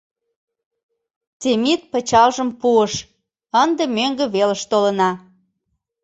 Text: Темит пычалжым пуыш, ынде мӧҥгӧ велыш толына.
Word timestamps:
Темит 1.39 1.81
пычалжым 1.91 2.49
пуыш, 2.61 2.93
ынде 3.63 3.83
мӧҥгӧ 3.95 4.25
велыш 4.35 4.61
толына. 4.71 5.11